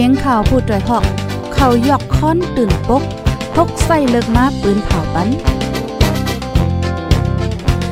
[0.00, 1.04] สียงข่าวพูดด้วยหอก
[1.54, 3.02] เขายอกค้อนตื่นปก
[3.54, 5.28] พกใส่เลิกมาปืนเผาปัน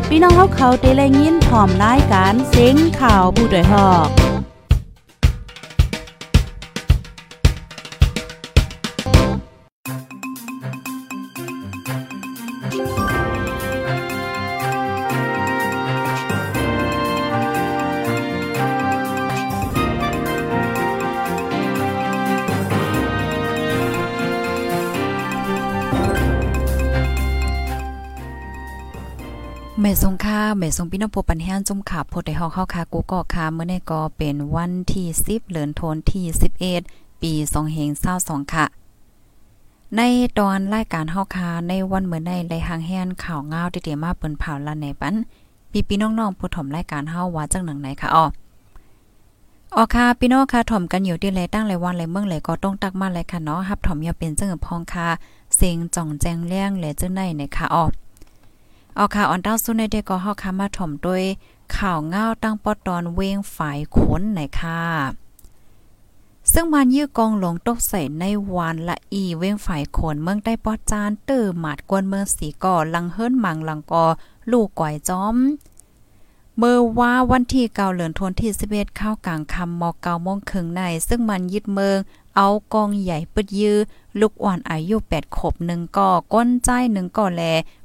[0.09, 4.09] พี่น้องเขาเขาเตะแลยินพร้อมรายการเสียงข่าวผู้ด้วยหอก
[29.81, 36.25] แม่สงค่าแม่สงพี่น้องผู้ปันแห้งจุ่มขาโพดได้ฮอกเข้าคากูก็คาเมื่อในก็เป็นวันที่10เดือนธันที่
[36.73, 37.33] 11ปี
[37.93, 38.65] 2522ค่ะ
[39.97, 40.01] ใน
[40.39, 45.15] ตอนรายการเฮาคาในวันเมื่อในไลหางแฮนข่าวงาวที่เตรียมาเปิ้นเผาละในปัน
[45.71, 48.25] พี่พี่น้องๆผู้ถมรายการเฮาว่าจังหนังไหนค่ะอ้อ
[49.77, 55.09] ออค่ะพี่น้องค่ะถ่อมกันอยู่ที่ไรตั้งไรวันไรเมืองไรก็ต้องตักมาเลยค่ะเนาะฮับถ่อมอย่าเป็นจังพองค่ะ
[55.57, 57.85] เสียงจ่องแจงเลี้ยงและจังไหนนะคะอ้อ
[58.97, 61.25] เอาข่าวออนต้าสุดในเด็กก็เฮาคามาถ่อมด้วย
[61.77, 64.83] ข่าวเงาตั้งปอตอนเวงฝ่ายขนไหนค่ะ
[66.53, 74.05] ซึ่งมันยื้อกองหลงตกใส่ในวานละอีเว้งฝ่ายขนเมืองใต้ปอจานเตอหมาดกวนเมืองสีก่อลังเฮิรนมังลังกอ
[74.51, 75.37] ลูกก่อยจอม
[76.59, 81.99] เมื่อว่าวันที่เกาเหลือนทนที่11เข้ากลางคำมอเกาโมงครึ่งใน ซึ่งมันยึดเมือง
[82.37, 83.79] เอากองใหญ่ปึดยื้อ
[84.21, 87.43] ลูกอ่อนอายุ8ขบหนึ่งก่อก้นใจหนึ่งก่อแล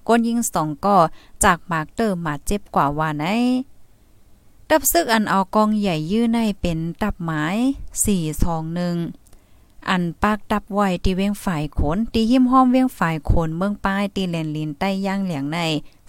[0.07, 0.97] ก้นยิงสองก่อ
[1.43, 3.25] จากมากเตอร์มาเจ็บกว่าว่าไหน
[4.69, 7.57] ดับซึกอันเอากองใหญ่ยื้อในเป็นตับหมาย
[8.03, 8.77] 4 2
[9.19, 15.59] 1อันปากตับไว้ที่เวียงฝ่ายขนตีหิมห้อมเวียงฝ่ายขนเมืองป้ายตีแลนลินใต้ย่างเหลียงใน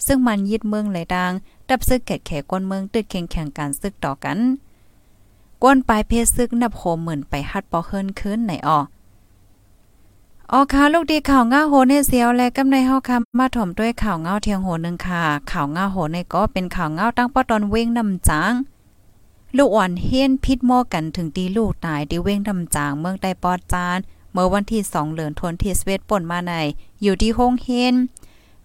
[0.05, 1.31] ซึ่งมันยึดเมืองไหลดัง
[1.71, 4.37] ดับซึกแขกแขกก้นเมืองตึกแข่งแข่งการซึกต่อกัน
[5.63, 8.79] ก้นปลายเพศซึกนับโหหมื่นไปฮัดปอเฮิรนคืนไหนออ
[10.51, 18.53] ออค่ะลูกดีข่าวง้าโหในเสียวและกำในเฮาคำมาถ่อมด้วยข่าวง้าเทียงโหนึงค่ะข่าวง้าโหในก็เป็นข่าวง้าตั้งปอตอนเว้งนำจาง
[19.57, 23.97] ลูกอ่อนเฮียนพิษมอกันถึงตีลูกตายที่เว้งนำจางเมืองใต้ปอดจาน
[24.31, 26.53] เมื่อวันที่2เดือนธันวาคมสเวตป่นมาใน
[27.01, 27.95] อยู่ที่ห้องเฮน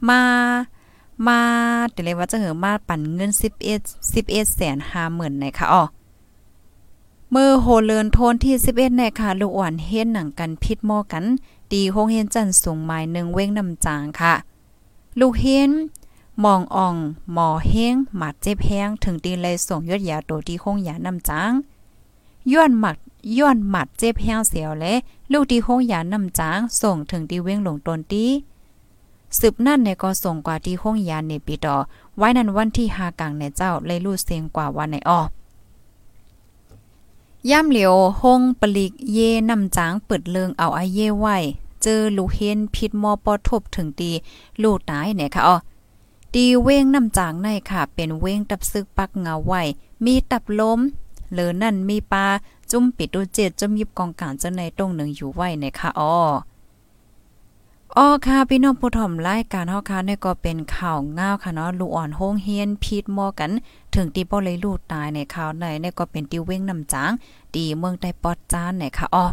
[0.08, 0.22] มา
[1.26, 1.40] มา
[1.92, 3.30] แต่เลยว่าจะเหือมาปั่นเงิน
[3.70, 5.84] 11 11แสน5หมื่นในค่ะอ๋อ
[7.30, 11.24] เมื่อโหเลินโทนที่11ในค่ะลูกอ่อนเฮ็ดหนังกันพิษหม้อกัน
[11.70, 14.34] ตีโฮงเฮนจันสูงหมายหนึ่งเว้งนำจางค่ะ
[15.20, 15.70] ลูกเฮน
[16.44, 16.96] มองอ่อง
[17.32, 21.52] หมอเฮงหมัดเจ็บแห้งถึงตีเลยส่งยอดยาโตที่คงยานำจาง
[22.52, 22.96] ย้อนหมัด
[23.38, 24.94] ย้อนหมัดเจ็บแห้งเสียวและ
[25.32, 28.24] ลูกที่คงยานำจางส่งถึงตีเว้งหลงตนตี
[29.38, 31.76] สืบนั่นในก็ส่งกว่าที่ห้องยานในปีต่อ
[32.16, 35.20] ไว้นั้นวันที่หากลางในเจ้าเลยลู่เสียงกว่าวันในออ
[37.50, 39.18] ย่ำเหลียวห้องปลีกเย
[39.50, 41.26] นำจางเปิดเลิงเอาไอเย่ไหว
[41.82, 44.10] เจอลูเฮนพิษมอปอทบถึงตี
[44.62, 45.56] ลูตายเนี่ยค่ะอ๋อ
[46.34, 49.52] ตีเว้งนำจางในค่ะ เป็นเว้งตับซึกปักเงาไหว
[50.04, 50.80] มีตับล้ม
[51.32, 52.26] เหลือนั่นมีปลา
[52.70, 56.12] จุ่มปิดดูเจ็ดจมยิบกองการเจ้าในตรงหนึ่งอยู่ไหวเนี่ยค่ะอ๋อ
[57.98, 63.50] อ๋อค่ะพี่น้องผู้ถ่อมรายการเฮาค่ะเนี่ก็เป็นข่าวง่าวค่ะเนาะลูกอ่อนโฮงเฮียนพีดมอกัน
[63.94, 67.10] ถึงตีบ่เลยลูกตายในข่าวในเนี่ก็เป็นติเว้งนำจาง
[67.54, 69.24] ดีเมืองใต้ปอดจานเนี่ค่ะอ๋อ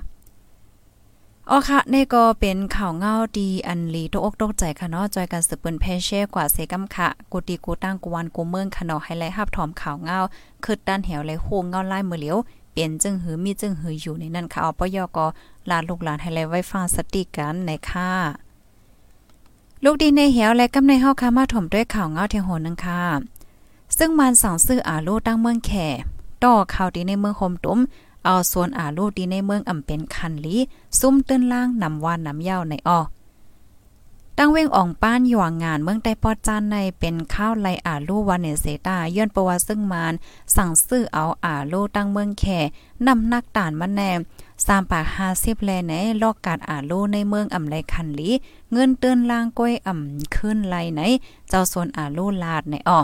[1.50, 10.18] อ๋อค่ะนี่ก็เป็นข่าวเงาดีอันลีตกอกตกใจค่ะเนาะจอยกันสืบเปิ้นแพเช่กว่าเซกัมค่ะกูตีกูตั้งกูวันกูเมืองค่ะเนาะให้ไลฮับถอมข่าวเงา
[10.64, 12.38] คือด้านแหวเลยโหงเงาลายมือเหลียว
[12.72, 15.26] เปลี่ยนจึงหือมีจึงหืออยู่ในนั้นค่ะเอปยอก็
[15.70, 18.10] ลาลูกหลานให้ไลไว้ฟังสติกันในค่ะ
[19.86, 23.02] ลูกดีในเหวและกำในเฮาค่ะมาถมด้วยข่าวเงาเทียงโหนึงค่ะ
[23.98, 25.88] ซึ่งมันสั่งซื้ออาลูตั้งเมืองแข่
[26.44, 27.80] ต่อข่าวดีในเมืองโฮมตุ้ม
[28.26, 30.58] เอาส่วนอาลูดีในเมืองอำเป็นคันลี
[31.00, 33.00] ซุ่มตื้นล่างนำวานนำเย้าในออ
[34.38, 40.14] ตั้งเว้งอ่องป้านอยู่งานเมืองใต้ปอจานในเป็นข้าวไลอาลูวานเนเซตาย้อนประวัติซึ่งมาน
[40.56, 42.60] สั่งซื้อเอาอาลูตั้งเมืองแข่
[43.08, 44.20] นำนักต่านมาแนม
[44.66, 48.30] สามปากห้าสิบแลในลอกกาดอาลูในเมืองอ่ำไรคันลี
[48.72, 51.02] เงินเตือนล่างก้อยอ่ำขึ้นไลไหน
[51.50, 53.02] เจ้าส่วนอาลูลาดในออ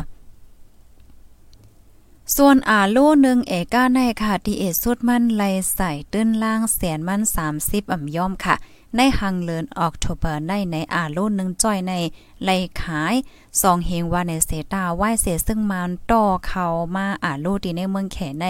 [2.36, 5.44] ส่วนอาลูหนึ่งเอก้าในค่ะที่เอสุดมันไล
[5.76, 7.22] ใส่ตื้นล่างแสนมัน
[7.56, 8.56] 30อ่ำย่อมค่ะ
[8.96, 11.94] ในหังเลินออกโทเบอร์ในในอาลูหนึ่งจ้อยใน
[12.44, 12.50] ไล
[12.82, 13.16] ขาย
[13.62, 16.66] สองเฮงว่าในเซตาไหวเสซึ่งมันต่อเขา
[16.96, 18.46] มาอาลูที่ในเมืองแขใน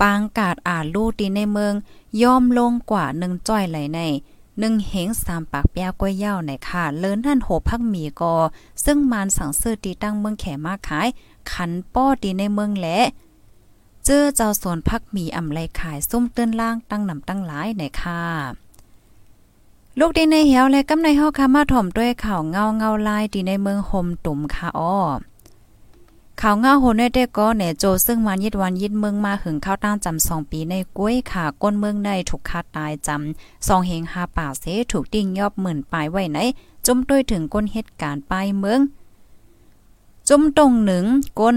[0.00, 1.74] ปางกาดอาลูตีในเมือง
[2.22, 4.00] ย่อมลงกว่าหนึ่งจ้อยไหลใน
[4.58, 8.34] หนึ่งเหงสามปากแป้วก้อยย่าในค่ะเลินท่านโหพักหมีกอ
[8.84, 11.08] ซึ่งมานสั่งซื้อตีตั้งเมืองแขมาขาย
[11.52, 12.98] ขันป้อตีในเมืองแหละ
[14.04, 18.22] เจอเจ้าสวนพักหมีอ่ำไรขายซุ่มเตื้นล่างตั้งนำตั้งหลายในค่ะ
[19.98, 24.98] ลูกดีในเหี่ยวและกำในเฮาค่ะมาถ่อมด้วยข่าวเงาเงาลายดีในเมืองโฮมตุ่มค่ะอ้อ
[26.40, 36.38] ข่าวเงาโหนได้ก็เนโจซึ่งมันยิดวันยิดเมืองมาหึงข้าวตั้งจำสองปีในก้วยค่ะก้นเมืองในถูกคาตายจำสองเฮงหาป่าเสถูกดิ่งยอบหมื่นปลายไว้ไหน
[36.86, 38.80] จมด้วยถึงก้นเหตุการณ์ปลายเมือง
[40.28, 41.04] จุ่มตรงหนึ่ง
[41.40, 41.56] ก้น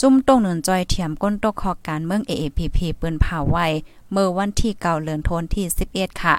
[0.00, 3.66] จุ่มตรงหนึ่งจอยเถียมก้นตกคอการเมือง AAPP ปืนเผาไว้
[4.10, 5.64] เมื่อวันที่เก่าเลือนทนที่
[5.94, 6.34] 11 ค่ะ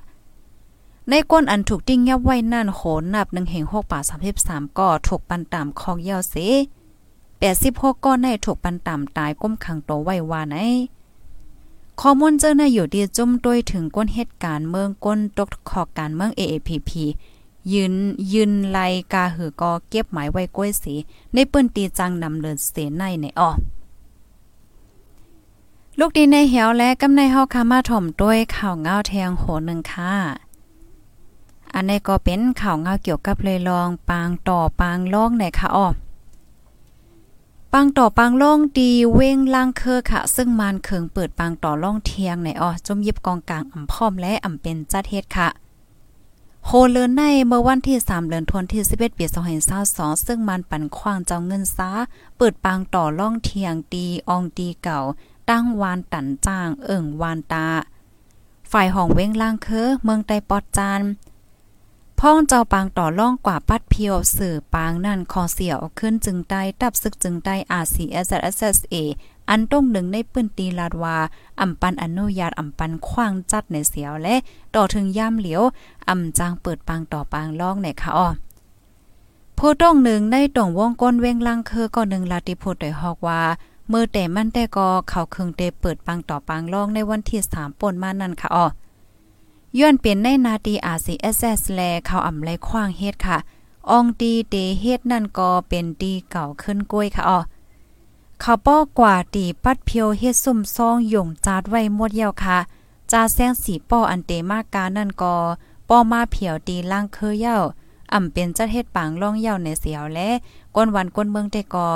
[1.10, 4.00] ในก้นอันถูกดิ้งยับไว้นั่นโหนนับ1เฮง6ป่า
[4.40, 6.36] 33ก็ถูกปันตามคองเยาเส
[7.44, 10.56] 86ก้อนในถูกปันต่ำตายก้มขังโตไว้ว่าไหน
[12.01, 16.92] ข้อมูลเจ้าหน้าอยู่ดีจุ่มด้วยถึงก้นเหตุการณ์เมืองก้นตกขอการเมือง AAPP
[17.74, 17.94] ยืน
[18.34, 18.80] ยืนไล
[19.13, 20.94] กาหือก็เก็บหมายไว้ก้อยสี
[21.34, 23.50] ในปิ้นตีจังนำเลินเสในในอ้อ
[26.00, 30.13] ลูกดีในเหียวและกำในเฮาคามาถ่อมด้วยข่าวเงาแทงโหนึงค่ะ
[31.74, 35.88] อันนี้ก็เป็นข่าวเงาเกี่ยวกับเลยลองปางต่อปางล่องในค่ะอ้อ
[37.78, 45.50] ปังต่อปังล่องดีเว้งล่างเคอค่ะ ซึ่งมานเคิงเปิดปังต่อล่องเทียงในอ้อจมยิบกองกลางอ่ำพร้อมและอ่ำเป็นจัดเฮ็ดค่ะ
[46.66, 49.25] โฮเลินในเมื่อวันที่ 3เดือนธันวาคม11ปี
[49.75, 51.90] 2022ซึ่งมันปันขว้างเจ้าเงินซา
[52.38, 55.00] เปิดปังต่อล่องเทียงตีอองตีเก่า
[55.50, 57.68] ตั้งวานตันจ้าง เอิ่งวานตา
[58.72, 61.02] ฝ่ายห้องเว้งล่างเคอเมืองไตปอดจาน
[62.25, 68.96] พ่องเจ้าปางต่อล่องกว่าปัดเพียวสื่อปางนั่นคอเสียวขึ้นจึงได้ตับซึกจึงได้ RCSSA
[69.50, 71.18] อันต้องหนึ่งในปืนตีลาดวา
[71.62, 74.36] อำปันอนุญาตอำปันขว้างจัดในเสียวและ
[74.75, 75.62] ต่อถึงย่ามเหลียว
[76.10, 78.28] อำจางเปิดปางต่อปางล่องในค่ะอ้อ
[79.58, 83.42] ผู้ต้องหนึ่งในตรงวงก้นเวงลังคือก็หนึ่งลาติพูดได้ฮอกว่า
[83.90, 88.68] เมื่อแต่มันแต่ก็เขาเครึ่งเตเปิดปังต่อปางล่องในวันที่3ป่นมานั่นค่ะอ้อ
[89.80, 93.38] ย้อนเป็นในนาตีอาซีเอสเอสแลเขาอ่ำไรคว้างเฮ็ดค่ะ
[93.90, 97.40] อองตีเตเฮ็ดนั่นก็เป็นตีเก่าขึ้นกล้วยค่ะอ๋อ
[98.42, 102.58] เขาป้อกว่าตีปัดเพียวเฮ็ดซุ่มซองหย่งจาดไว้หมดเยี่ยวค่ะ
[103.12, 105.36] จาแซงสีป้ออันเตมากกานั่นก็
[105.90, 107.58] ป้อมาเพียวตีล่างเคยเย้า
[108.14, 110.30] อ่ำเป็นจัดเฮ็ดปางล่องเย้าในเสียวและ
[110.75, 111.88] ก้นวันก้นเมืองเตกอ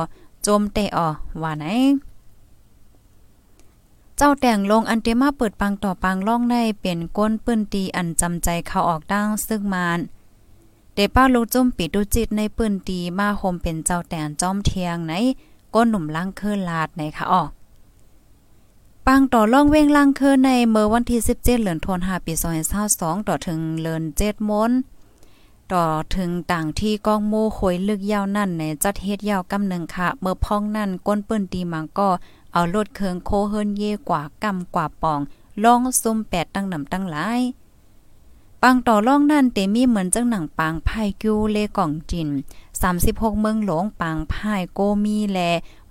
[0.44, 1.07] โจมเตออ
[1.41, 1.65] ว่าไหน
[4.17, 9.99] เจ้าแต่งลงอันเตมาเปิดปังต่อปังล่องในเป็นก้นปื้นตีอันจำใจเขาออกดังซึ่งมาน
[10.93, 15.13] เดป้าลูกจุ่มปิดดูจิตในปื้นตีมาโฮมเป็นเจ้าแต่งจอมเทียงใน
[15.73, 17.49] ก้นหนุ่มล่างคือลาดในคะออก
[19.07, 22.33] ปังต่อล่องเว้งล่างคือในเมื่อวันที่ 17 เดือนธันวาคมปี
[22.81, 24.71] 2022ต่อถึงเลิน7มน
[25.73, 25.85] ต่อ
[26.15, 32.09] ถึงต่างที่ก้องโมคยลึกยาวนั่นในจัดเฮ็ดยาวกำหนึ่งค่ะ เมื่อพ้องนั่นก้นปื้นตีมังก็
[32.57, 35.19] เอารถเคืองโคเฮินเยกว่ากำกว่าปอง
[35.63, 37.42] ล่องซุ่มแปดตั้งนำตั้งหลาย
[38.62, 42.30] ปังต่อล่องนั่นเตมีเหมือนจังหนังปางพายกิวเลก่องจิน
[42.83, 45.39] 36 เมืองหลงปางพายโกมีแล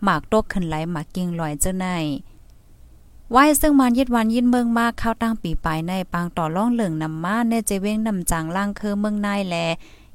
[0.02, 1.86] หมากตกขึ้นไหลหมากกิงลอยเจ้าใน
[3.30, 9.56] ไว้ซึ่งมันยึดวันยินเมืองมากเข้าตั้งปีปลายในปางต่อล่องเหลืองนำมาในเจเว้งนำจางล่างคือเมืองนายแล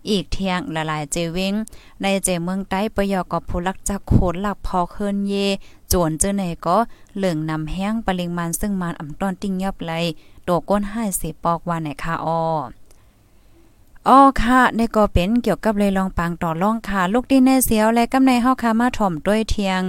[0.09, 1.53] อีกเทียงละลายเจเวง
[2.01, 5.33] ในเจเมืองใต้ปยอกอบผู้ลักจักโคหลักพอเคินเย
[5.91, 6.77] จวนเจอไหนก็
[7.17, 9.91] เหลืองนำแห้งปริมาณซึ่งมันอ่ำต้อนติ้งยับไหล
[10.43, 12.41] โตก้นให้เสปอกว่าไหนค่ะอ้อ
[14.07, 19.81] อ้อค่ะในก็เป็นเกี่ยวกับเลยลองปังต่อล่องค่ะ ลูกดินในเสียวและกำในเฮาค่ะมาถ่อมด้วยเทียง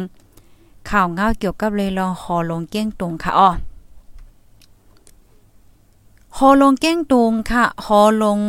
[0.88, 3.50] ข่าวเงาเกี่ยวกับเลยลองคอลงเก้งตรงค่ะอ้อ
[6.36, 8.40] ฮอลงเก้งตุงค่ะฮอลง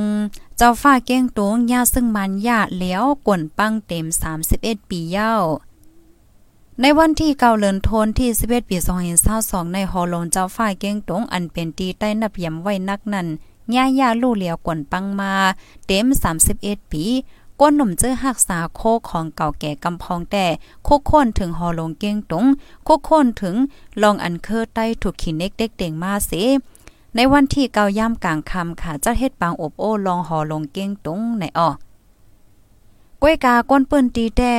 [0.58, 4.06] เจ้าฟ้าเก้งตุงยาซึ่งมันยาแล้วกวนปังเต็ม
[4.48, 5.34] 31 ปีเย้า
[6.82, 8.78] ในวันที่เก่าเลินโทนที่11ปี
[9.26, 13.28] 2022ในฮอลงเจ้าฟ้ายเก้งตุงอันเป็นตีใต้นับย่ำไว้นักนั้น
[13.76, 15.34] ย่าย่าลู่เหลียวกวนปังมา
[15.86, 16.06] เต็ม
[16.50, 17.04] 31 ปี
[17.60, 20.46] ก้นหนุ่มเจอหักษาโคของเก่าแก่กำพองแต่
[20.84, 22.46] โคโค่นถึงหอลงเก้งตุง
[22.86, 23.56] โคโค่นถึง
[24.02, 26.32] ลองอันเคอใต้ถูกขีเน็กเด็กเต่งมาเส
[27.16, 31.70] ในวันที่เกาย่ำกลางคำค่ะจะเฮ็ดปางอบโอ้ลองหอลงเก้งตุงในอ้อ
[33.22, 34.54] ก้วยกาก้นปืนตีแต่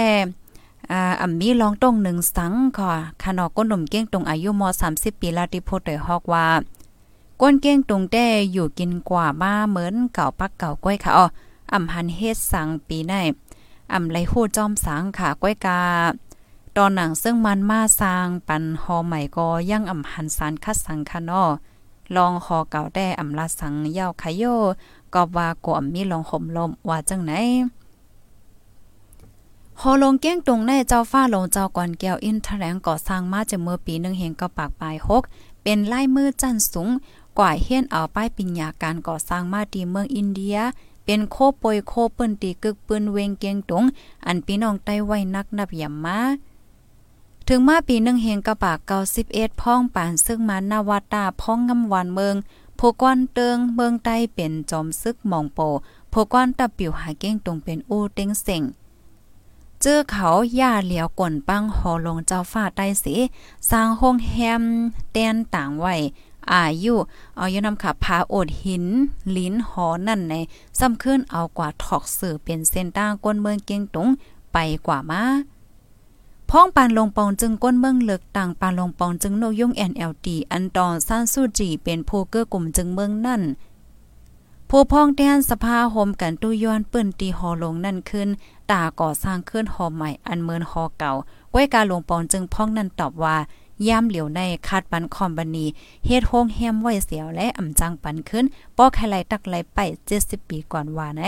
[0.91, 4.62] อ่าอ่ำมีลองตรงหนึ่งสังค่ะขนอก้นหนุ่มเก้งตรงอายุม
[4.93, 6.47] 30 ปีลาติโพดยฮอกว่า
[7.41, 11.26] ก้นเก้งตรงแต่อยู่กินกว่ามาเหมือนเก่าปักเก่าก้อยค่ะอ้อ
[11.73, 13.14] อ่ำหันเฮ็ดสังปีใน
[13.93, 15.81] อ่ำไรฮู้จอมสังค่ะก้อยกา
[16.76, 21.50] ตอนหนังซึ่งมันมาสร้างปันหอใหม่ก็ยังอ่ำหันสารคัดสังค่ะนาะ
[22.17, 24.45] ลองหอเก่าได้อำลาสังเย้าขยโย
[25.14, 27.33] ก็ว่ากวมมีลองห่มลมว่าจังไหน
[29.81, 35.23] ฮอลงเก้งตรงในเจ้าฟ้าลงเจ้าก่อนแก้วอินแถลงก่อสร้างมาจะเมื่อปีหนึ่งเฮงก็ปากปลายหก
[35.62, 36.88] เป็นไลายมือจันสูง
[37.38, 40.57] กว่าเฮียนเอาป้ายปิญญาการก่อสร้างมาดีเมืองอินเดีย
[41.04, 43.85] เป็นโคปอยโคเปิ้นตีกึกปืนเวงเกียงตง
[44.26, 46.19] อันพี่น้องไต้ไว้นักนับยำมา
[47.49, 52.37] ถึงมาปีหนึ่งเฮงกระปากเกาสิบเอ็ดพ่องป่านซึ่งมานาวาตาพ่องงำวันเมือง
[52.76, 55.59] โพกวนเติงเมืองใต้เป็นจอมซึกมองโป
[56.11, 58.62] โพกวนตะปิวหาเก้งตรงเป็นอู้เต็งเส็ง
[59.87, 63.14] เจอเขาย่าเหลียวก่นปังหอลงเจ้าฟ้าใต้สี
[63.71, 64.64] สร้างห้องแฮม
[65.12, 65.95] แตนต่างไว้
[66.53, 66.95] อายุ
[67.37, 68.85] เอาอยู่นำขับพาโอดหิน
[69.37, 70.35] ลิ้นหอนั่นใน
[70.79, 74.09] ซ้ำขึ้นเอากว่าถอกสื่อเป็นเส้นต่างก้นเมืองเกียงตุง
[74.53, 75.23] ไปกว่ามา
[76.50, 83.43] พ้องปานลงปองจึงก้นเมืองเลือกต่างปานลงปองจึงโนยุ่ง NLD อันตอนซ่านสู้จีเป็นโพเกอร์กลุ่มจึงเมืองนั่น
[84.76, 88.28] ผู้พ้องแดนสภาโฮมกันตู้ย้อนปืนตีหอลงนั่นขึ้น
[88.71, 91.12] ตาก่อสร้างขึ้นหอใหม่อันเมินหอเก่า
[91.50, 93.37] ไว้การลงปอนจึงพ้องนั่นตอบว่า
[93.88, 95.66] ย่ามเหลียวในคาดปันคอมบันี
[96.07, 98.45] เฮ็ดโฮงแฮมไว้เสียวและอ่ำจังปันขึ้น
[98.76, 99.78] ปอกให้ไหลตักไหลไป
[100.16, 101.23] 70ปีก่อนว่าไน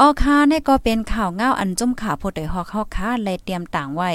[0.00, 4.10] ออคาเนี่ยก็เป็นข่าวเงาอันจุ่มข่าวโพดได้ฮอกเฮาคาเลยเตรียมต่างไว้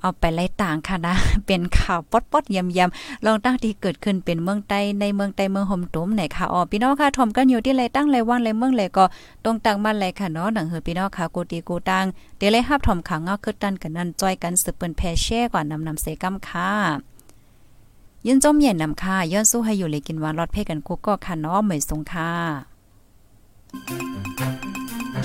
[0.00, 1.14] เอาไปไล่ต่างค่ะนะ
[1.46, 9.04] เป็นข่าวป๊อดๆยำๆลองตั้งที่เกิดขึ้นเป็นเมืองใต้ในเมืองใต้เมืองห่มตุ้มไหนค่ะอ๋อพี่น้องค่ะทอมกันอยู่ที่ไรตั้งไรว่างไรเมืองไรก็
[9.44, 12.04] ตรงตังมาไรค่ะเนาะหนังเฮือพี่น้องค่ะกูตีกูตัง
[12.36, 16.70] เดี๋ยวเลยฮับทอมข่าวเงาคือตันกันนั่นจอยกันสืบเปิ้นแพแช่ก่อนนำนำเสกำค่ะ
[18.26, 22.30] ยินจมเย็นนำค่ะย้อนสู้ให้อยู่เลยกินวานรอดเพ่กันกุกก็ค่ะเนาะเหมยสงค่ะ